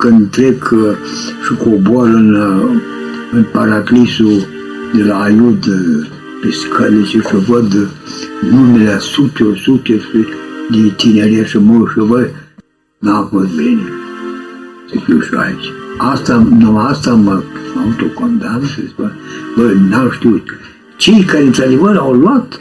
când 0.00 0.30
trec 0.30 0.70
uh, 0.72 0.96
și 1.44 1.54
cobor 1.54 2.06
în, 2.06 2.34
uh, 2.34 2.82
în 3.32 3.44
paraclisul 3.52 4.46
de 4.94 5.02
la 5.02 5.22
Aiud 5.22 5.66
uh, 5.66 6.06
pe 6.40 6.50
scale 6.50 7.04
și 7.04 7.20
să 7.22 7.36
văd 7.48 7.88
numele 8.50 8.98
sute, 8.98 9.44
sute 9.62 10.00
de 10.70 10.92
tineri 10.96 11.48
și 11.48 11.58
mulți 11.58 11.92
și 11.92 11.98
văd, 11.98 12.30
n-a 12.98 13.28
fost 13.30 13.54
bine 13.56 13.82
să 14.90 14.96
fiu 15.04 15.20
și 15.20 15.34
aici. 15.34 15.72
Asta, 15.98 16.46
nu 16.58 16.78
asta 16.78 17.14
mă 17.14 17.42
autocondamn 17.84 18.66
și 18.66 18.88
spun, 18.88 19.12
bă, 19.56 19.72
n-au 19.90 20.10
știut. 20.10 20.42
Cei 20.96 21.22
care 21.22 21.44
într-adevăr 21.44 21.96
au 21.96 22.12
luat 22.12 22.60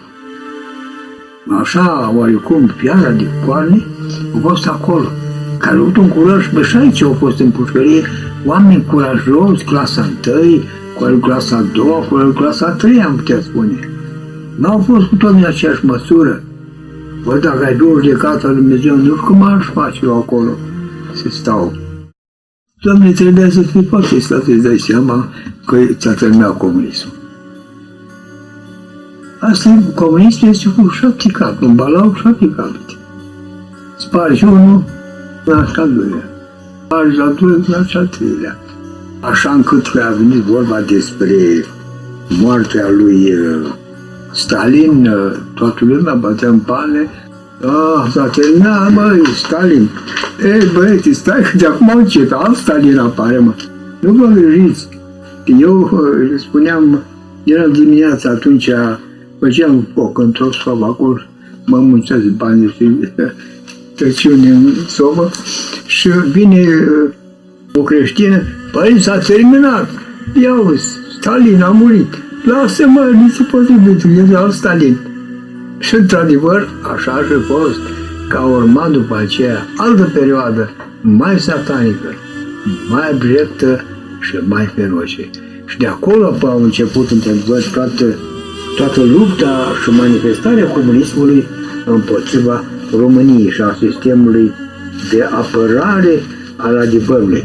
așa, 1.62 2.14
oarecum, 2.16 2.72
piara 2.78 3.10
de 3.10 3.28
coarne, 3.46 3.86
au 4.34 4.40
fost 4.50 4.68
acolo. 4.68 5.08
Care 5.60 5.76
au 5.76 5.82
avut 5.82 5.98
un 5.98 6.10
curaj, 6.10 6.52
bă, 6.54 6.62
și 6.62 6.78
aici 6.78 7.04
au 7.04 7.14
fost 7.14 7.40
în 7.40 7.52
pușcărie, 7.52 8.04
oameni 8.46 8.86
curajoși, 8.86 9.64
clasa 9.64 10.10
1, 11.00 11.12
cu 11.12 11.18
clasa 11.18 11.66
2, 11.74 12.08
cu 12.10 12.16
clasa 12.36 12.70
3, 12.70 13.02
am 13.02 13.16
putea 13.16 13.42
spune. 13.42 13.90
N-au 14.56 14.80
fost 14.80 15.08
cu 15.08 15.16
toți 15.16 15.36
în 15.36 15.46
aceeași 15.46 15.86
măsură. 15.86 16.44
Bă, 17.24 17.38
dacă 17.38 17.66
ai 17.66 17.76
două 17.76 18.00
judecată 18.02 18.48
lui 18.48 18.56
Dumnezeu, 18.56 18.96
nu 18.96 19.02
știu 19.02 19.26
cum 19.26 19.44
aș 19.44 19.66
face 19.66 20.00
eu 20.04 20.18
acolo 20.18 20.52
să 21.14 21.30
stau. 21.30 21.74
Doamne, 22.82 23.12
trebuie 23.12 23.50
să 23.50 23.62
fii 23.62 23.84
foarte 23.84 24.20
stat 24.20 24.44
să-ți 24.44 24.62
dai 24.62 24.78
seama 24.78 25.30
că 25.66 25.78
ți-a 25.94 26.14
terminat 26.14 26.58
comunismul. 26.58 27.14
Asta 29.40 29.70
e, 29.70 29.94
comunismul 29.96 30.50
este 30.50 30.70
cu 30.70 30.88
șapte 30.88 31.30
capete, 31.30 31.66
un 31.66 31.76
balau 31.76 32.10
cu 32.10 32.16
șapte 32.16 32.50
capete. 32.56 32.94
Spargi 33.98 34.44
unul, 34.44 34.84
naști 35.54 35.80
al 35.80 35.94
doilea. 35.94 36.30
Spargi 36.86 37.20
al 37.20 37.38
doilea, 37.40 37.66
naști 37.68 37.98
al 37.98 38.08
treilea. 38.08 38.58
Așa 39.20 39.52
încât 39.52 39.88
că 39.88 40.00
a 40.00 40.12
venit 40.12 40.44
vorba 40.44 40.82
despre 40.82 41.66
moartea 42.30 42.90
lui 42.90 43.34
uh, 43.34 43.72
Stalin, 44.32 45.08
uh, 45.08 45.36
toată 45.54 45.86
lumea 45.86 46.14
bătea 46.14 46.50
în 46.50 46.60
pale, 46.60 47.10
Ah, 47.62 48.10
s-a 48.12 48.26
terminat, 48.28 48.94
băi, 48.94 49.22
Stalin. 49.36 49.90
Ei, 50.44 50.70
băieți, 50.74 51.12
stai 51.12 51.42
că 51.42 51.58
de 51.58 51.66
acum 51.66 51.92
încep, 51.96 52.32
alt 52.34 52.56
Stalin 52.56 52.98
apare, 52.98 53.38
mă. 53.38 53.54
Nu 54.00 54.14
vă 54.14 54.26
îngrijiți. 54.26 54.88
Eu 55.60 55.80
uh, 55.80 56.40
spuneam, 56.40 57.04
era 57.44 57.68
dimineața 57.68 58.30
atunci, 58.30 58.70
făceam 59.40 59.88
foc 59.94 60.18
într-o 60.18 60.52
sobă 60.52 60.86
acolo, 60.86 61.22
mă 61.66 61.78
muncează 61.78 62.34
bani 62.38 62.74
și 62.78 62.98
tăciune 64.00 64.50
în 64.50 64.74
sobă 64.88 65.32
și 65.86 66.10
vine 66.32 66.62
uh, 66.62 67.10
o 67.74 67.82
creștină, 67.82 68.42
păi 68.72 69.00
s-a 69.00 69.18
terminat, 69.18 69.90
ia 70.42 70.54
Stalin 71.20 71.62
a 71.62 71.70
murit, 71.70 72.18
lasă-mă, 72.44 73.10
nu 73.14 73.30
se 73.30 73.44
poate 73.44 73.72
iubit, 73.72 74.36
alt 74.36 74.54
Stalin. 74.54 74.98
Și 75.80 75.96
într-adevăr, 75.96 76.70
așa 76.94 77.12
a 77.12 77.24
fost, 77.48 77.80
ca 78.30 78.42
urma 78.42 78.88
după 78.92 79.18
aceea 79.18 79.68
altă 79.78 80.12
perioadă 80.14 80.72
mai 81.02 81.40
satanică, 81.40 82.14
mai 82.90 83.10
abjectă 83.12 83.84
și 84.20 84.40
mai 84.48 84.72
feroce. 84.76 85.30
Și 85.66 85.78
de 85.78 85.88
acolo 85.88 86.38
au 86.42 86.64
început, 86.64 87.10
într-adevăr, 87.12 87.64
toată, 87.74 88.16
toată 88.76 89.02
lupta 89.02 89.72
și 89.84 89.90
manifestarea 89.90 90.66
comunismului 90.66 91.48
împotriva 91.86 92.64
României 92.92 93.52
și 93.52 93.62
a 93.62 93.78
sistemului 93.80 94.52
de 95.12 95.24
apărare 95.24 96.24
al 96.56 96.78
adevărului. 96.78 97.44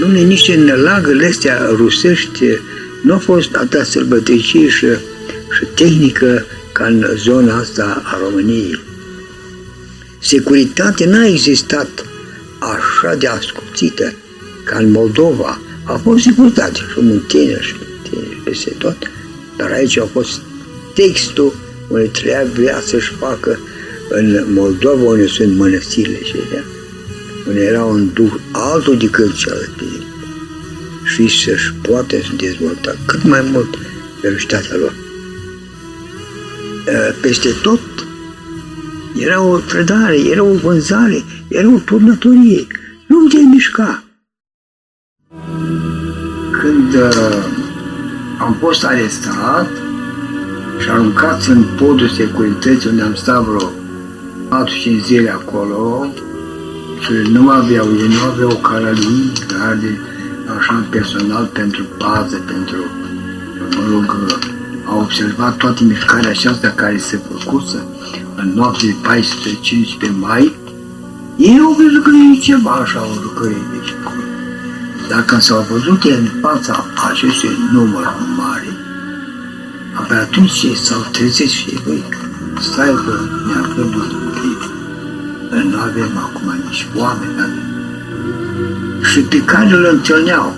Dom'le, 0.00 0.26
nici 0.26 0.48
în 0.48 0.82
lagările 0.82 1.26
astea 1.26 1.58
rusești 1.76 2.44
nu 3.02 3.14
a 3.14 3.18
fost 3.18 3.54
atâta 3.54 3.84
sărbătocie 3.84 4.68
și, 4.68 4.86
și 5.50 5.64
tehnică 5.74 6.44
ca 6.72 6.84
în 6.84 7.06
zona 7.16 7.56
asta 7.56 8.02
a 8.04 8.18
României. 8.24 8.80
Securitatea 10.18 11.06
n-a 11.06 11.26
existat 11.26 11.88
așa 12.58 13.14
de 13.14 13.26
ascuțită 13.26 14.12
ca 14.64 14.78
în 14.78 14.90
Moldova. 14.90 15.60
A 15.84 15.96
fost 15.96 16.22
securitate 16.22 16.78
și 16.78 17.00
muntene 17.00 17.60
și 17.60 17.74
muntene 17.78 18.40
peste 18.44 18.70
tot, 18.78 18.96
dar 19.56 19.70
aici 19.70 19.98
a 19.98 20.04
fost 20.04 20.40
textul 20.94 21.54
unde 21.88 22.06
trebuia 22.06 22.80
să-și 22.80 23.12
facă 23.12 23.58
în 24.08 24.44
Moldova, 24.52 25.02
unde 25.02 25.26
sunt 25.26 25.56
mănăstirile 25.56 26.22
și 26.22 26.32
de 26.32 26.62
unde 27.48 27.60
era 27.60 27.84
un 27.84 28.10
duh 28.12 28.32
altul 28.52 28.96
decât 28.98 29.34
celălalt 29.34 29.70
și 31.04 31.44
să-și 31.44 31.72
poate 31.72 32.22
să 32.22 32.36
dezvolta 32.36 32.96
cât 33.06 33.24
mai 33.24 33.40
mult 33.52 33.78
velocitatea 34.20 34.76
lor. 34.76 34.94
Peste 37.20 37.48
tot 37.62 37.80
era 39.16 39.42
o 39.42 39.58
trădare, 39.58 40.16
era 40.30 40.42
o 40.42 40.54
vânzare, 40.54 41.24
era 41.48 41.68
o 41.68 41.78
turnătorie. 41.78 42.66
Nu 43.06 43.26
te 43.28 43.36
mișca. 43.36 44.03
Când 46.64 46.94
uh, 46.94 47.44
am 48.38 48.56
fost 48.60 48.84
arestat 48.84 49.68
și 50.78 50.88
aruncat 50.90 51.44
în 51.46 51.64
podul 51.76 52.08
securității 52.08 52.90
unde 52.90 53.02
am 53.02 53.14
stat 53.14 53.42
vreo 53.42 53.70
4-5 54.98 55.04
zile 55.04 55.30
acolo 55.30 56.06
și 57.00 57.30
nu 57.32 57.48
aveau, 57.48 57.86
ei 57.86 58.08
nu 58.08 58.30
aveau 58.32 58.56
caralii, 58.56 59.32
garde, 59.46 60.00
așa 60.58 60.86
personal 60.90 61.44
pentru 61.52 61.84
pază, 61.98 62.42
pentru, 62.46 62.76
mă 63.76 63.82
rog, 63.90 64.16
a 64.84 64.96
observat 64.96 65.56
toată 65.56 65.84
mișcarea 65.84 66.30
aceasta 66.30 66.68
care 66.68 66.98
se 66.98 67.20
făcuse 67.30 67.82
în 68.36 68.52
noapte 68.54 68.86
de 68.86 68.94
14-15 70.08 70.10
mai, 70.20 70.54
ei 71.36 71.58
au 71.58 71.72
văzut 71.72 72.02
că 72.02 72.10
e 72.34 72.38
ceva 72.38 72.70
așa, 72.70 73.00
o 73.00 73.22
jucărie 73.22 73.56
de 73.72 73.78
acolo. 74.04 74.33
Dar 75.08 75.24
când 75.24 75.40
s-au 75.40 75.66
văzut 75.70 76.04
în 76.04 76.28
fața 76.40 76.86
acestui 77.10 77.58
număr 77.72 78.14
mare, 78.36 78.68
abia 79.92 80.20
atunci 80.20 80.66
s-au 80.82 81.06
trezit 81.12 81.50
și 81.50 81.78
băi, 81.84 82.04
stai 82.60 82.94
că 83.04 83.18
ne 83.46 83.60
aflăm 83.60 83.94
nu 85.70 85.78
avem 85.80 86.16
acum 86.16 86.54
nici 86.68 86.86
oameni, 86.94 87.32
avem 87.38 87.64
și 89.14 89.20
pe 89.20 89.40
care 89.44 89.72
îl 89.72 89.88
întâlneau. 89.92 90.56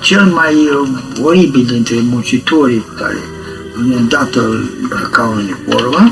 Cel 0.00 0.24
mai 0.24 0.54
uh, 0.54 0.88
oribil 1.22 1.64
dintre 1.66 2.00
muncitorii 2.00 2.86
care 2.96 3.18
îndată 3.96 4.40
îl 4.40 4.70
îmbrăcau 4.82 5.32
în 5.32 5.38
uniformă, 5.38 6.10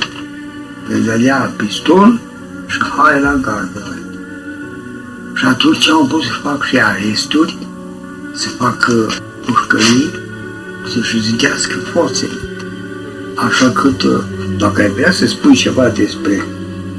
le 0.88 0.96
dădea 0.96 1.52
pistol 1.56 2.20
și 2.66 2.78
hai 2.96 3.20
la 3.20 3.34
gardă. 3.34 3.98
Și 5.34 5.44
atunci 5.44 5.88
au 5.88 6.06
pus 6.06 6.25
să 6.26 6.32
fac 6.42 6.64
și 6.64 6.78
aresturi, 6.78 7.58
să 8.36 8.48
facă 8.48 9.10
pușcării, 9.44 10.10
să-și 10.92 11.20
zidească 11.20 11.76
forțele. 11.92 12.32
Așa 13.34 13.70
că, 13.70 13.88
uh, 13.88 14.22
dacă 14.58 14.82
ai 14.82 14.91
vrea 14.91 15.12
să 15.12 15.26
spui 15.26 15.54
ceva 15.54 15.88
despre 15.88 16.44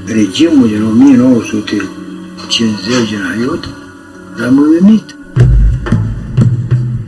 regimul 0.05 0.67
din 0.67 0.83
1950 0.83 3.09
din 3.09 3.21
Aiut, 3.31 3.69
Rămânit. 4.38 5.16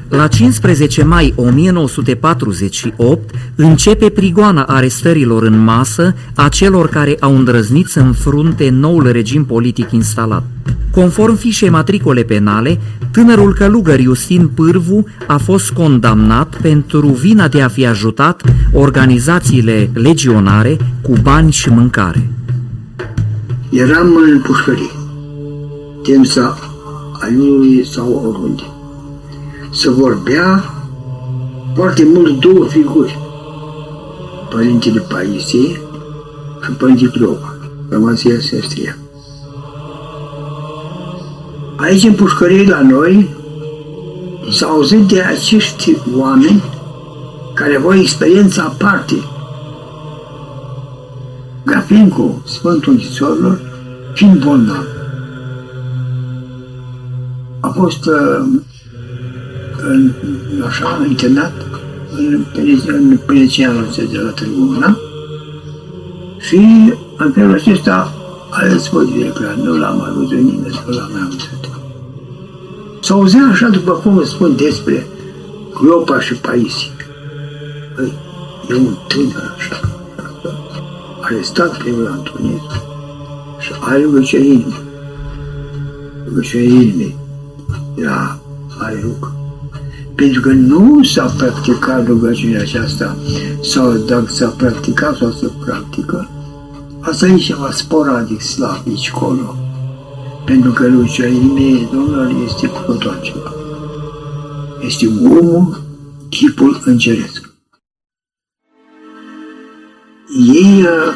La 0.09 0.27
15 0.27 1.03
mai 1.03 1.33
1948 1.35 3.31
începe 3.55 4.09
prigoana 4.09 4.63
arestărilor 4.63 5.43
în 5.43 5.63
masă 5.63 6.15
a 6.35 6.47
celor 6.47 6.89
care 6.89 7.17
au 7.19 7.35
îndrăznit 7.35 7.87
să 7.87 7.99
înfrunte 7.99 8.69
noul 8.69 9.11
regim 9.11 9.45
politic 9.45 9.91
instalat. 9.91 10.43
Conform 10.91 11.35
fișei 11.35 11.69
matricole 11.69 12.23
penale, 12.23 12.79
tânărul 13.11 13.53
călugăr 13.53 13.99
Iustin 13.99 14.47
Pârvu 14.47 15.03
a 15.27 15.37
fost 15.37 15.71
condamnat 15.71 16.55
pentru 16.61 17.07
vina 17.07 17.47
de 17.47 17.61
a 17.61 17.67
fi 17.67 17.85
ajutat 17.85 18.41
organizațiile 18.73 19.89
legionare 19.93 20.77
cu 21.01 21.13
bani 21.21 21.51
și 21.51 21.69
mâncare. 21.69 22.29
Eram 23.69 24.15
în 24.31 24.41
pușcărie. 24.41 24.91
Timp 26.03 26.25
să 26.25 26.53
Aiului 27.21 27.85
sau 27.85 28.23
oriunde. 28.25 28.63
Să 29.79 29.89
vorbea 29.89 30.73
foarte 31.75 32.07
mult 32.13 32.39
două 32.39 32.65
figuri. 32.65 33.17
Părintele 34.49 34.99
Paisie 34.99 35.81
și 36.63 36.71
Părintele 36.77 37.09
Cleopa, 37.09 37.55
Rămăsia 37.89 38.39
Sestria. 38.39 38.97
Aici, 41.75 42.03
în 42.03 42.13
pușcărie 42.13 42.69
la 42.69 42.81
noi, 42.81 43.35
s-au 44.51 44.69
auzit 44.71 45.07
de 45.07 45.21
acești 45.21 45.95
oameni 46.17 46.63
care 47.53 47.81
au 47.83 47.93
experiența 47.93 48.63
aparte. 48.63 49.15
Grapincu, 51.65 52.41
Sfântul 52.45 52.91
Închisorilor, 52.91 53.61
fiind 54.13 54.43
bolnav, 54.43 54.85
a 57.59 57.67
fost 57.67 58.05
uh, 58.05 58.61
în, 59.87 60.11
așa, 60.67 61.05
internat 61.07 61.53
în, 62.17 62.45
în 62.87 63.19
penitenciarul 63.25 63.87
de 64.11 64.17
la 64.17 64.29
Târgu 64.29 64.97
și 66.39 66.57
în 67.17 67.31
felul 67.31 67.53
acesta 67.53 68.13
a 68.49 68.67
răspuns 68.67 69.11
director, 69.11 69.55
nu 69.63 69.77
l-am 69.77 69.97
mai 69.97 70.11
văzut 70.15 70.37
nimeni, 70.37 70.83
nu 70.87 70.93
l-am 70.93 71.09
mai 71.11 71.21
văzut. 71.23 71.69
S-a 73.01 73.13
auzit 73.13 73.41
așa, 73.51 73.67
după 73.67 73.91
cum 73.91 74.23
spun 74.23 74.55
despre 74.55 75.07
Cleopa 75.73 76.19
și 76.19 76.33
Paisi. 76.33 76.91
Păi, 77.95 78.13
e 78.69 78.73
un 78.73 78.95
tânăr 79.07 79.55
așa, 79.57 79.79
arestat 81.21 81.77
primul 81.77 82.07
Antonescu 82.07 82.83
și 83.59 83.71
are 83.79 84.01
rugăciunea 84.01 84.45
inimii. 84.45 84.81
Rugăciunea 86.27 86.65
inimii 86.65 87.15
era 87.95 88.39
are 88.79 88.99
rugă. 89.01 89.33
Pentru 90.19 90.41
că 90.41 90.49
nu 90.49 91.03
s-a 91.03 91.25
practicat 91.37 92.07
rugăciunea 92.07 92.61
aceasta, 92.61 93.17
sau 93.61 93.91
dacă 93.91 94.25
s-a 94.27 94.47
practicat 94.47 95.15
sau 95.15 95.31
se 95.31 95.51
practică, 95.65 96.29
asta 96.99 97.27
e 97.27 97.35
ceva 97.35 97.71
sporadic 97.71 98.41
slab 98.41 98.81
aici 98.87 99.11
colo. 99.11 99.55
Pentru 100.45 100.71
că 100.71 100.87
rugăciunea 100.87 101.31
inimii 101.31 101.87
Domnului 101.91 102.35
este 102.45 102.67
cu 102.67 102.79
totul 102.85 103.09
altceva. 103.09 103.53
Este 104.85 105.07
omul, 105.07 105.81
chipul 106.29 106.81
îngeresc. 106.85 107.49
Ei 110.53 110.81
uh, 110.81 111.13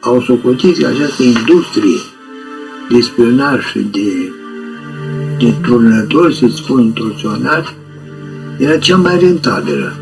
au 0.00 0.20
socotit 0.20 0.78
că 0.78 0.86
această 0.86 1.22
industrie 1.22 1.98
de 2.90 3.00
spionaj 3.00 3.64
și 3.64 3.78
de, 3.78 4.32
de 5.38 5.54
turnători, 5.62 6.36
să 6.36 6.46
spun, 6.54 6.92
torționari, 6.92 7.74
era 8.58 8.78
cea 8.78 8.96
mai 8.96 9.18
rentabilă. 9.18 9.92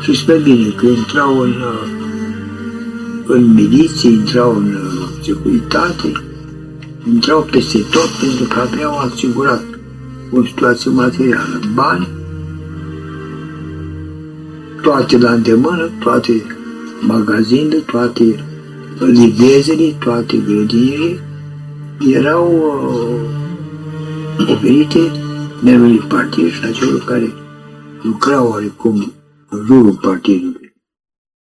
Și 0.00 0.14
spre 0.14 0.36
bine 0.36 0.68
că 0.68 0.86
intrau 0.86 1.38
în, 1.38 1.54
în 3.26 3.52
miliție, 3.54 4.10
intrau 4.10 4.56
în 4.56 4.76
securitate, 5.22 6.12
intrau 7.12 7.48
peste 7.50 7.78
tot 7.78 8.08
pentru 8.20 8.44
că 8.44 8.60
aveau 8.60 8.98
asigurat 8.98 9.64
o 10.30 10.44
situație 10.44 10.90
materială, 10.90 11.60
bani, 11.74 12.08
toate 14.82 15.18
la 15.18 15.30
îndemână, 15.30 15.90
toate 15.98 16.42
magazinele, 17.00 17.76
toate 17.76 18.44
livezele, 18.98 19.94
toate 19.98 20.36
grădinile 20.46 21.20
erau 22.08 22.46
uh, 24.38 24.48
oferite 24.48 25.29
membrii 25.62 25.98
partid 25.98 26.52
și 26.52 26.62
la 26.62 26.70
celor 26.70 27.04
care 27.04 27.32
lucrau 28.02 28.48
oarecum 28.48 29.14
în 29.48 29.64
jurul 29.66 29.96
partidului. 29.96 30.74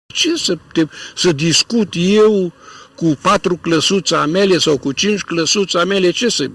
Ce 0.06 0.36
să, 0.36 0.58
te, 0.72 0.86
să 1.14 1.32
discut 1.32 1.92
eu 1.96 2.52
cu 2.94 3.18
patru 3.22 3.56
clăsuțe 3.56 4.16
mele 4.16 4.58
sau 4.58 4.78
cu 4.78 4.92
cinci 4.92 5.20
clăsuțe 5.20 5.84
mele, 5.84 6.10
ce 6.10 6.28
să, 6.28 6.50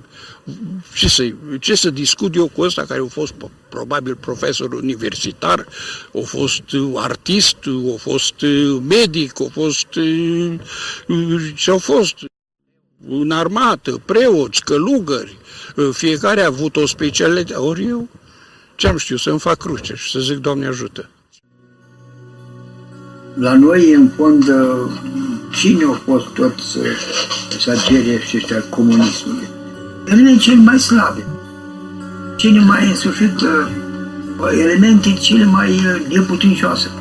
ce, 0.96 1.08
să, 1.08 1.34
ce 1.60 1.76
să 1.76 1.90
discut 1.90 2.36
eu 2.36 2.48
cu 2.48 2.62
ăsta 2.62 2.86
care 2.86 3.02
a 3.06 3.10
fost 3.10 3.34
probabil 3.70 4.16
profesor 4.16 4.74
universitar, 4.74 5.68
a 6.14 6.22
fost 6.24 6.64
artist, 6.96 7.58
a 7.94 7.98
fost 7.98 8.34
medic, 8.88 9.42
a 9.42 9.48
fost 9.52 9.88
ce 11.56 11.72
au 11.72 11.78
fost 11.78 12.16
în 13.08 13.32
armată, 13.32 14.02
preoți, 14.06 14.64
călugări, 14.64 15.38
fiecare 15.92 16.42
a 16.42 16.46
avut 16.46 16.76
o 16.76 16.86
specialitate, 16.86 17.60
ori 17.60 17.86
eu 17.86 18.08
ce-am 18.76 18.98
știut, 18.98 19.20
să-mi 19.20 19.40
fac 19.40 19.58
cruce 19.58 19.94
și 19.96 20.12
să 20.12 20.20
zic, 20.20 20.38
Doamne 20.38 20.68
ajută. 20.68 21.10
La 23.34 23.54
noi, 23.54 23.94
în 23.94 24.10
fond, 24.16 24.44
cine 25.52 25.84
au 25.84 26.02
fost 26.06 26.28
toți 26.28 26.78
sagerii 27.60 28.20
ăștia 28.36 28.64
comunismului? 28.70 29.48
Ele 30.06 30.38
cele 30.38 30.56
mai 30.56 30.80
slabe. 30.80 31.26
Cine 32.36 32.60
mai 32.60 32.88
însușit 32.88 33.40
elemente 34.52 35.14
cele 35.14 35.46
mai 35.46 35.82
neputincioase 36.10 36.92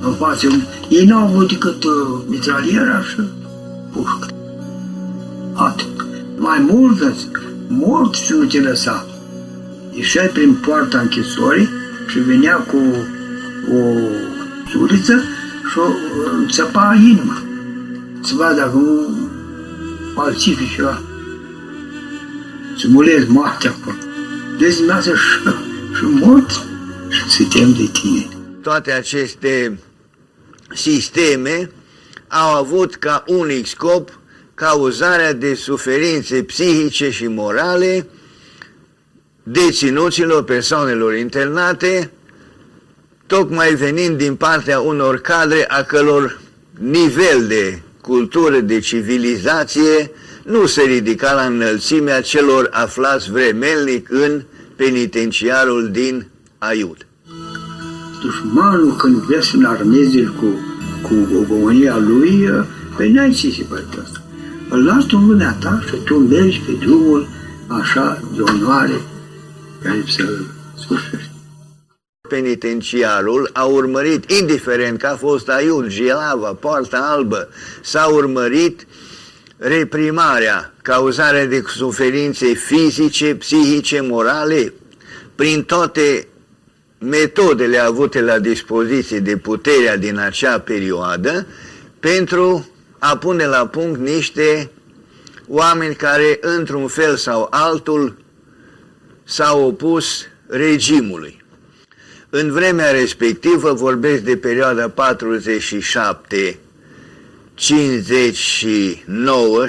în 0.00 0.14
față. 0.14 0.46
Ei 0.88 1.04
n-au 1.04 1.26
avut 1.26 1.48
decât 1.48 1.84
mitraliera 2.26 3.02
și 3.02 3.20
pușcă. 3.92 4.26
Atât. 5.52 6.06
Mai 6.36 6.58
mult, 6.70 7.00
mult 7.68 8.14
și 8.14 8.32
nu 8.32 8.44
te 8.44 8.60
lăsa. 8.60 9.06
Ieșeai 9.90 10.26
prin 10.28 10.54
poarta 10.54 10.98
închisorii 10.98 11.68
și 12.06 12.18
venea 12.18 12.56
cu 12.56 12.76
o 13.72 14.08
suriță 14.70 15.22
și 15.70 15.78
o 15.78 15.88
țăpa 16.50 16.94
inima. 16.94 17.42
Să 18.20 18.34
vadă 18.34 18.54
dacă 18.54 18.76
nu 18.76 19.18
falsific 20.14 20.74
ceva. 20.74 21.02
Să 22.78 22.86
mulezi 22.88 23.30
moartea 23.30 23.70
acolo. 23.70 23.96
Deci 24.58 24.76
dumneavoastră 24.76 25.14
și, 25.14 25.38
și 25.96 26.04
mort 26.04 26.50
și 27.08 27.30
se 27.30 27.44
tem 27.44 27.72
de 27.72 27.88
tine. 27.92 28.28
Toate 28.62 28.92
aceste 28.92 29.78
sisteme 30.74 31.70
au 32.28 32.54
avut 32.54 32.94
ca 32.94 33.24
unic 33.26 33.66
scop 33.66 34.18
cauzarea 34.56 35.32
de 35.32 35.54
suferințe 35.54 36.42
psihice 36.42 37.10
și 37.10 37.26
morale 37.26 38.06
deținuților, 39.42 40.44
persoanelor 40.44 41.14
internate, 41.14 42.10
tocmai 43.26 43.74
venind 43.74 44.18
din 44.18 44.34
partea 44.34 44.80
unor 44.80 45.20
cadre 45.20 45.64
a 45.68 45.82
călor 45.82 46.40
nivel 46.78 47.46
de 47.46 47.80
cultură, 48.00 48.60
de 48.60 48.78
civilizație, 48.78 50.10
nu 50.44 50.66
se 50.66 50.82
ridica 50.82 51.32
la 51.32 51.42
înălțimea 51.42 52.20
celor 52.20 52.68
aflați 52.70 53.30
vremelnic 53.30 54.10
în 54.10 54.42
penitenciarul 54.76 55.90
din 55.90 56.26
Aiud. 56.58 57.06
Dușmanul, 58.22 58.96
când 58.96 59.16
vrea 59.16 59.40
să 59.40 59.50
înarmeze 59.56 60.22
cu, 60.22 60.46
cu 61.02 61.14
ogomania 61.36 61.96
lui, 61.96 62.48
pe 62.96 63.08
n-ai 63.08 63.30
ce 63.30 63.50
se 63.50 63.62
poate 63.68 64.00
asta. 64.04 64.25
Îl 64.68 64.84
lași 64.84 65.06
tu 65.06 65.16
în 65.16 65.24
mâna 65.24 65.52
ta 65.52 65.82
și 65.86 65.94
tu 66.04 66.14
mergi 66.14 66.60
pe 66.60 66.72
drumul 66.72 67.28
așa 67.68 68.20
de 68.34 68.40
onoare 68.40 69.00
care 69.82 70.04
să 70.06 70.24
sfârșești. 70.78 71.30
Penitenciarul 72.28 73.50
a 73.52 73.64
urmărit, 73.64 74.30
indiferent 74.30 74.98
că 74.98 75.06
a 75.06 75.16
fost 75.16 75.48
Aiul, 75.48 75.88
Gielava, 75.88 76.52
Poarta 76.52 76.98
Albă, 76.98 77.48
s-a 77.82 78.06
urmărit 78.06 78.86
reprimarea, 79.56 80.74
cauzarea 80.82 81.46
de 81.46 81.62
suferințe 81.66 82.46
fizice, 82.46 83.34
psihice, 83.34 84.00
morale, 84.00 84.72
prin 85.34 85.62
toate 85.64 86.28
metodele 86.98 87.78
avute 87.78 88.20
la 88.20 88.38
dispoziție 88.38 89.18
de 89.18 89.36
puterea 89.36 89.96
din 89.96 90.18
acea 90.18 90.60
perioadă, 90.60 91.46
pentru 92.00 92.68
a 93.10 93.16
pune 93.16 93.46
la 93.46 93.66
punct 93.66 94.00
niște 94.00 94.70
oameni 95.48 95.94
care, 95.94 96.38
într-un 96.40 96.86
fel 96.86 97.16
sau 97.16 97.46
altul, 97.50 98.16
s-au 99.24 99.66
opus 99.66 100.26
regimului. 100.46 101.44
În 102.30 102.52
vremea 102.52 102.90
respectivă, 102.90 103.72
vorbesc 103.72 104.22
de 104.22 104.36
perioada 104.36 104.88
47 104.88 106.58
59, 107.54 109.66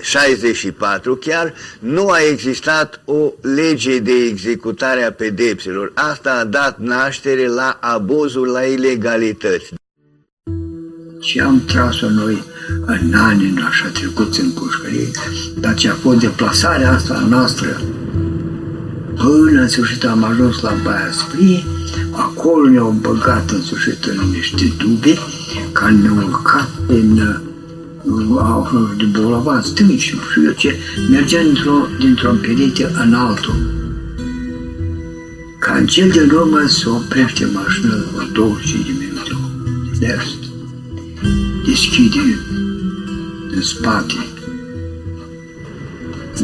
64 0.00 1.16
chiar, 1.16 1.54
nu 1.78 2.08
a 2.08 2.18
existat 2.30 3.00
o 3.04 3.32
lege 3.40 3.98
de 3.98 4.12
executare 4.12 5.02
a 5.02 5.12
pedepselor. 5.12 5.92
Asta 5.94 6.32
a 6.32 6.44
dat 6.44 6.78
naștere 6.78 7.46
la 7.46 7.78
abuzul, 7.80 8.48
la 8.48 8.62
ilegalități. 8.62 9.72
Și 11.20 11.38
am 11.38 11.62
tras-o 11.64 12.08
noi 12.08 12.42
în 12.86 13.14
anii 13.14 13.54
așa 13.68 13.88
trecuți 13.88 14.40
în 14.40 14.50
pușcărie, 14.50 15.10
dar 15.58 15.74
ce 15.74 15.88
a 15.88 15.94
fost 15.94 16.18
deplasarea 16.18 16.92
asta 16.92 17.26
noastră 17.28 17.80
Până 19.20 19.60
în 19.60 19.68
sfârșit 19.68 20.04
am 20.04 20.24
ajuns 20.24 20.60
la 20.60 20.76
Baia 20.82 21.10
Sprie, 21.12 21.64
acolo 22.10 22.68
ne-au 22.68 22.96
băgat 23.00 23.50
în 23.50 23.62
sfârșit 23.62 24.04
în 24.04 24.30
niște 24.32 24.72
dube, 24.78 25.18
care 25.72 25.92
ne-au 25.92 26.16
urcat 26.16 26.70
în 26.86 27.14
de 28.96 29.04
bolavan 29.04 29.62
stâng 29.62 29.98
și 29.98 30.14
nu 30.14 30.20
știu 30.30 30.44
eu 30.44 30.52
ce, 30.52 30.78
mergea 31.10 31.42
dintr-o, 31.42 31.86
dintr-o 31.98 32.32
perete 32.40 32.90
în 33.04 33.14
altul. 33.14 33.54
ca 35.58 35.74
în 35.74 35.86
cel 35.86 36.10
de 36.10 36.34
urmă 36.34 36.64
să 36.66 36.90
oprește 36.90 37.48
mașina 37.52 37.94
la 38.16 38.28
25 38.32 38.86
de 38.86 38.92
minute. 38.98 39.32
Next. 40.00 40.49
Deschide 41.64 42.38
în 43.50 43.62
spate 43.62 44.14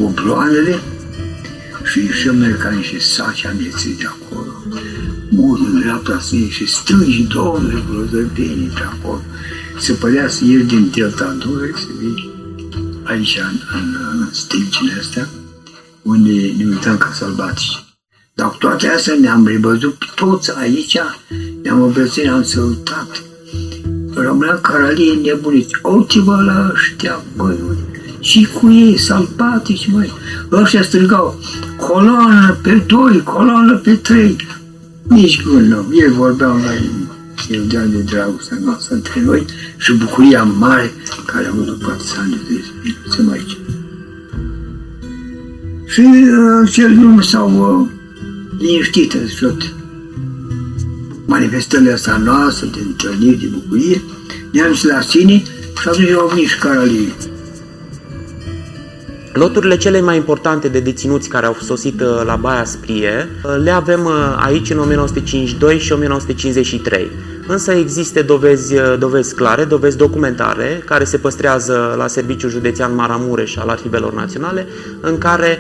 obloanele 0.01 0.81
și 1.85 1.99
ieșim 2.05 2.37
noi 2.37 2.53
ca 2.53 2.71
niște 2.71 2.99
saci 2.99 3.45
amețiți 3.45 3.99
de 3.99 4.05
acolo. 4.07 4.53
Mult 5.31 5.61
în 5.67 5.81
dreapta 5.81 6.19
să 6.21 6.37
și 6.49 6.67
strângi 6.67 7.23
domnule 7.23 7.85
grozăvenii 7.91 8.73
pe 8.75 8.83
acolo. 8.83 9.23
Se 9.79 9.93
părea 9.93 10.29
să 10.29 10.45
ieși 10.45 10.65
din 10.65 10.91
delta 10.95 11.37
Dunăre, 11.39 11.73
să 11.77 11.87
vii 11.99 12.31
aici 13.03 13.39
în, 13.51 13.61
în, 13.73 13.97
în 14.11 14.29
sticile 14.33 14.93
astea, 15.01 15.29
unde 16.03 16.55
ne 16.57 16.65
uitam 16.65 16.97
ca 16.97 17.11
sălbatici. 17.13 17.85
Dar 18.35 18.49
cu 18.49 18.57
toate 18.57 18.89
astea 18.89 19.15
ne-am 19.21 19.47
revăzut 19.47 19.97
toți 20.15 20.57
aici, 20.59 20.99
ne-am 21.63 21.81
obrățit, 21.81 22.25
ne-am 22.25 22.43
sărutat. 22.43 23.23
Rămâneam 24.19 24.59
caralii 24.63 25.21
nebuniți. 25.25 25.75
Uite-vă 25.83 26.43
la 26.47 26.73
ăștia, 26.73 27.23
băi, 27.37 27.57
și 28.21 28.49
cu 28.55 28.71
ei 28.71 28.99
sălbatici, 28.99 29.89
măi. 29.93 30.13
Ăștia 30.53 30.83
strigau, 30.83 31.41
coloană 31.77 32.59
pe 32.63 32.83
doi, 32.87 33.23
coloană 33.23 33.77
pe 33.77 33.95
trei. 33.95 34.37
Nici 35.03 35.43
gând 35.43 35.67
nu. 35.67 35.87
Ei 35.93 36.09
vorbeau 36.09 36.57
la 36.57 36.73
eu 37.49 37.63
de 37.63 37.79
de 37.79 37.99
dragostea 37.99 38.57
noastră 38.65 38.95
între 38.95 39.23
noi 39.25 39.45
și 39.77 39.93
bucuria 39.93 40.43
mare 40.43 40.93
care 41.25 41.47
am 41.47 41.53
avut 41.53 41.67
după 41.67 41.91
atâția 41.91 42.21
ani 42.21 42.41
de 42.49 42.65
zile 43.11 43.33
aici. 43.33 43.57
Și 45.87 46.01
în 46.01 46.67
cel 46.67 47.01
lume 47.01 47.23
s-au 47.23 47.81
uh, 47.81 47.89
liniștit 48.59 49.13
în 49.13 49.27
tot 49.41 49.75
manifestările 51.27 51.93
astea 51.93 52.17
noastre 52.17 52.69
de 52.73 52.81
întâlniri, 52.87 53.37
de 53.37 53.47
bucurie, 53.47 54.03
ne-am 54.53 54.79
la 54.83 55.01
sine 55.01 55.43
și 55.81 55.89
atunci 55.89 56.11
au 56.11 56.27
venit 56.27 56.49
și 56.49 56.59
caralii 56.59 57.13
Loturile 59.37 59.77
cele 59.77 60.01
mai 60.01 60.17
importante 60.17 60.69
de 60.69 60.81
deținuți 60.81 61.29
care 61.29 61.47
au 61.47 61.57
sosit 61.63 62.01
uh, 62.01 62.23
la 62.25 62.37
Baia 62.37 62.65
Sprie 62.65 63.29
uh, 63.45 63.57
le 63.63 63.71
avem 63.71 64.05
uh, 64.05 64.13
aici 64.37 64.71
în 64.71 64.79
1952 64.79 65.79
și 65.79 65.93
1953. 65.93 67.11
Însă 67.47 67.73
există 67.73 68.23
dovezi, 68.23 68.75
dovezi 68.99 69.35
clare, 69.35 69.65
dovezi 69.65 69.97
documentare, 69.97 70.83
care 70.85 71.05
se 71.05 71.17
păstrează 71.17 71.95
la 71.99 72.07
Serviciul 72.07 72.51
Județean 72.51 72.95
Maramureș 72.95 73.57
al 73.57 73.69
Arhivelor 73.69 74.13
Naționale, 74.15 74.67
în 75.01 75.19
care 75.19 75.59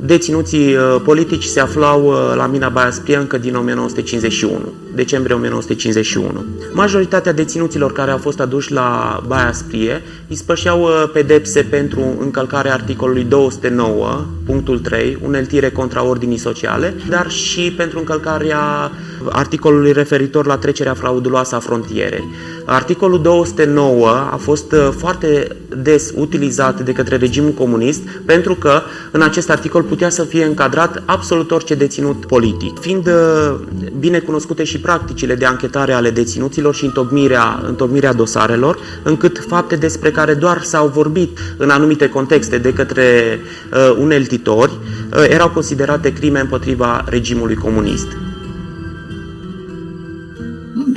deținuții 0.00 0.76
politici 1.04 1.44
se 1.44 1.60
aflau 1.60 2.10
la 2.36 2.46
mina 2.46 2.68
Baia 2.68 2.90
Sprie 2.90 3.16
încă 3.16 3.38
din 3.38 3.54
1951 3.54 4.72
decembrie 4.98 5.34
1951. 5.34 6.44
Majoritatea 6.72 7.32
deținuților 7.32 7.92
care 7.92 8.10
au 8.10 8.18
fost 8.18 8.40
aduși 8.40 8.72
la 8.72 9.20
Baia 9.26 9.52
Sprie 9.52 10.02
ispășeau 10.28 10.82
uh, 10.82 11.10
pedepse 11.12 11.62
pentru 11.62 12.16
încălcarea 12.20 12.72
articolului 12.72 13.24
209, 13.24 14.24
punctul 14.46 14.78
3, 14.78 15.18
uneltire 15.22 15.70
contra 15.70 16.04
ordinii 16.04 16.36
sociale, 16.36 16.94
dar 17.08 17.30
și 17.30 17.72
pentru 17.76 17.98
încălcarea 17.98 18.90
articolului 19.30 19.92
referitor 19.92 20.46
la 20.46 20.56
trecerea 20.56 20.94
frauduloasă 20.94 21.54
a 21.54 21.58
frontierei. 21.58 22.24
Articolul 22.64 23.22
209 23.22 24.08
a 24.08 24.36
fost 24.40 24.72
uh, 24.72 24.88
foarte 24.96 25.56
des 25.82 26.12
utilizat 26.16 26.80
de 26.80 26.92
către 26.92 27.16
regimul 27.16 27.50
comunist 27.50 28.00
pentru 28.24 28.54
că 28.54 28.80
în 29.10 29.22
acest 29.22 29.50
articol 29.50 29.82
putea 29.82 30.08
să 30.08 30.22
fie 30.22 30.44
încadrat 30.44 31.02
absolut 31.04 31.50
orice 31.50 31.74
deținut 31.74 32.26
politic. 32.26 32.78
Fiind 32.78 33.06
uh, 33.06 33.54
bine 33.98 34.18
cunoscute 34.18 34.64
și 34.64 34.80
practicile 34.80 35.34
de 35.34 35.44
anchetare 35.44 35.92
ale 35.92 36.10
deținuților 36.10 36.74
și 36.74 36.84
întocmirea, 36.84 37.62
întocmirea 37.66 38.12
dosarelor, 38.12 38.78
încât 39.02 39.44
fapte 39.48 39.76
despre 39.76 40.10
care 40.10 40.34
doar 40.34 40.62
s-au 40.62 40.88
vorbit 40.88 41.38
în 41.56 41.70
anumite 41.70 42.08
contexte 42.08 42.58
de 42.58 42.72
către 42.72 43.40
uh, 43.72 43.96
uneltitori 43.98 44.72
uh, 44.72 45.24
erau 45.28 45.50
considerate 45.50 46.12
crime 46.12 46.40
împotriva 46.40 47.04
regimului 47.08 47.54
comunist. 47.54 48.06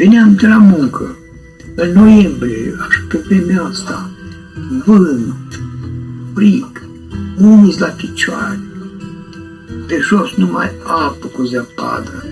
Veneam 0.01 0.36
de 0.36 0.48
la 0.48 0.58
muncă, 0.58 1.15
în 1.75 1.91
noiembrie, 1.91 2.75
așa 2.79 3.05
pe 3.08 3.17
vremea 3.27 3.63
asta, 3.63 4.10
vânt, 4.86 5.62
frig, 6.34 6.81
umiți 7.38 7.79
la 7.79 7.88
picioare, 7.88 8.60
pe 9.88 10.00
jos 10.01 10.34
numai 10.36 10.72
apă 10.84 11.27
cu 11.27 11.43
zăpadă. 11.43 12.25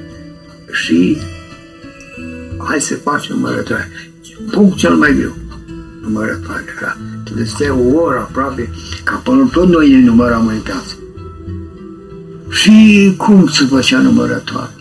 Și 0.72 1.18
hai 2.58 2.82
să 2.82 2.96
facem 2.96 3.36
numărătoare. 3.36 3.92
Punct 4.52 4.78
cel 4.78 4.96
mai 4.96 5.16
greu, 5.16 5.36
numărătoare, 6.02 6.64
ca 6.80 6.98
trebuie 7.24 7.46
să 7.46 7.56
stai 7.56 7.70
o 7.70 8.00
oră 8.02 8.18
aproape, 8.18 8.70
ca 9.04 9.22
până 9.24 9.50
tot 9.52 9.68
noi 9.68 9.92
ne 9.92 10.00
număram 10.00 10.48
în 10.48 10.62
casă. 10.64 10.96
Și 12.50 13.14
cum 13.18 13.48
se 13.48 13.66
făcea 13.66 14.00
numărătoare? 14.00 14.74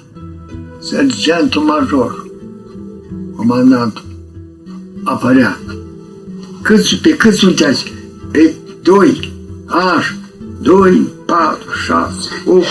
Sergentul 0.79 1.63
major, 1.63 2.28
comandantul, 3.49 4.05
apărea. 5.05 5.59
Cât, 6.63 6.95
pe 6.95 7.17
cât 7.17 7.35
sunteți? 7.35 7.93
Pe 8.31 8.55
doi, 8.83 9.33
așa, 9.67 10.15
doi, 10.61 11.09
patru, 11.27 11.71
șase, 11.87 12.29
opt, 12.47 12.67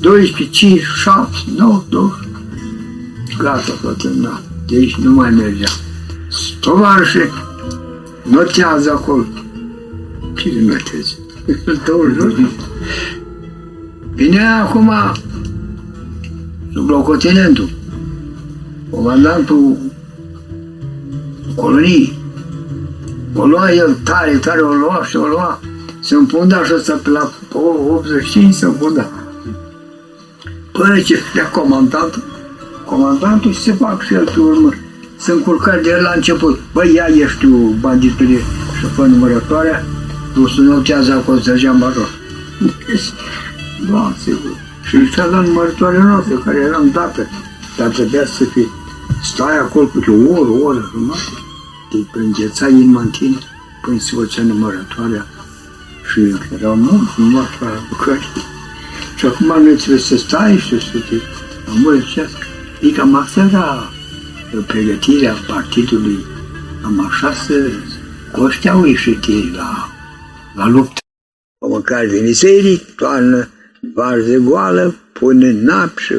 12, 0.00 0.50
5, 0.50 0.80
7, 0.80 1.28
9, 1.56 1.84
20. 1.88 2.18
Gata, 3.38 3.60
s-a 3.82 3.94
terminat. 3.98 4.42
De 4.66 4.76
aici 4.76 4.94
nu 4.94 5.12
mai 5.12 5.30
mergea. 5.30 5.70
Tovarășe, 6.60 7.30
notează 8.22 8.90
acolo. 8.90 9.26
Cine 10.36 10.60
notezi? 10.60 11.18
Vine 14.14 14.46
acum 14.46 14.92
sublocotenentul, 16.72 17.70
comandantul 18.90 19.76
coloniei. 21.54 22.18
O 23.34 23.46
lua 23.46 23.72
el 23.72 23.96
tare, 24.02 24.36
tare 24.36 24.60
o 24.60 24.72
lua 24.72 25.04
și 25.08 25.16
o 25.16 25.26
lua. 25.26 25.60
Se 26.00 26.14
împunda 26.14 26.64
și 26.64 26.72
ăsta 26.74 27.00
pe 27.02 27.10
la 27.10 27.32
85 27.52 28.54
se 28.54 28.64
împunda. 28.64 29.08
Până 30.72 31.00
ce 31.00 31.18
vrea 31.32 31.48
comandantul, 31.50 32.22
comandantul 32.84 33.52
și 33.52 33.60
se 33.60 33.72
fac 33.72 34.02
și 34.02 34.14
el 34.14 34.24
pe 34.24 34.40
urmă. 34.40 34.70
Să 35.16 35.32
încurcări 35.32 35.82
de 35.82 35.90
el 35.90 36.02
la 36.02 36.12
început. 36.14 36.58
Băi, 36.72 36.94
ia 36.94 37.06
ești 37.06 37.38
tu 37.38 37.48
banditule 37.80 38.38
și 38.78 38.84
fă 38.94 39.02
numărătoarea, 39.02 39.84
tu 40.34 40.46
să 40.46 40.60
notează 40.60 41.12
acolo 41.12 41.38
sergeant 41.38 41.78
major. 41.80 42.08
da, 43.90 44.14
sigur. 44.22 44.56
Și 44.82 44.96
ăsta 45.04 45.24
la 45.24 45.40
numărătoarea 45.40 46.02
noastră, 46.02 46.34
care 46.34 46.58
era 46.58 46.78
în 46.78 46.90
dată, 46.92 47.26
dar 47.76 47.88
trebuia 47.88 48.26
să 48.26 48.44
fie, 48.44 48.68
stai 49.22 49.58
acolo 49.58 49.86
cu 49.86 50.12
o 50.12 50.40
oră, 50.40 50.50
o 50.50 50.64
oră 50.64 50.90
jumătate, 50.92 51.43
te 51.96 52.18
înghețai 52.18 52.72
în 52.72 52.90
mantine 52.90 53.38
până 53.82 53.98
se 53.98 54.12
făcea 54.14 54.42
numărătoarea 54.42 55.26
și 56.12 56.20
erau 56.58 56.76
mulți 56.76 57.12
numai 57.16 57.48
la 57.60 57.86
București. 57.88 58.40
Și 59.16 59.26
acum 59.26 59.46
nu 59.46 59.74
trebuie 59.74 59.98
să 59.98 60.16
stai 60.16 60.56
și 60.58 60.80
să 60.80 60.98
te 61.08 61.16
amărești. 61.70 62.20
E 62.80 62.90
cam 62.90 63.14
asta 63.14 63.40
era 63.40 63.92
pregătirea 64.66 65.34
partidului, 65.46 66.18
cam 66.82 67.06
așa 67.06 67.32
să 67.32 67.70
coșteau 68.32 68.84
ieșit 68.84 69.24
ei 69.24 69.52
la, 69.56 69.90
la 70.54 70.68
luptă. 70.68 71.00
O 71.58 71.68
măcar 71.68 72.04
viniseric, 72.04 72.94
toarnă 72.94 73.48
varză 73.94 74.36
goală, 74.36 74.94
pune 75.12 75.52
nap 75.52 75.98
și 75.98 76.14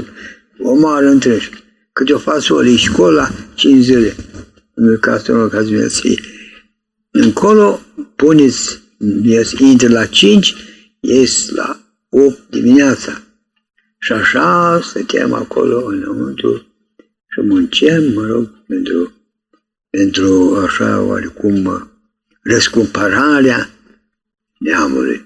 omoară 0.60 1.06
întregi. 1.06 1.50
Câte 1.94 2.14
o 2.14 2.18
fasole 2.18 2.76
școala, 2.76 3.30
5 3.54 3.84
zile. 3.84 4.16
În 4.76 4.98
cazul 5.00 5.50
ca 5.50 5.64
să 5.88 6.02
Încolo 7.12 7.80
puneți, 8.16 8.80
intră 9.58 9.90
la 9.90 10.06
5, 10.06 10.56
ies 11.00 11.50
la 11.50 11.80
8 12.10 12.50
dimineața. 12.50 13.22
Și 14.00 14.12
așa 14.12 14.80
stăteam 14.84 15.34
acolo 15.34 15.86
înăuntru 15.86 16.54
și 17.28 17.42
munceam, 17.42 18.04
mă 18.14 18.26
rog, 18.26 18.64
pentru, 18.68 19.14
pentru 19.90 20.56
așa 20.66 21.02
oarecum 21.02 21.90
răscumpărarea 22.42 23.70
neamului. 24.60 25.26